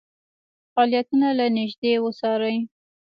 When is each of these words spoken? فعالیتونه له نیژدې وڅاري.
فعالیتونه 0.73 1.27
له 1.37 1.45
نیژدې 1.57 1.93
وڅاري. 2.03 2.57